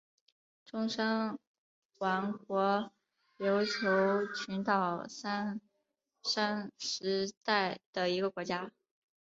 [0.65, 1.37] 中山
[1.99, 2.91] 王国
[3.37, 5.61] 琉球群岛三
[6.23, 8.71] 山时代的一个国家。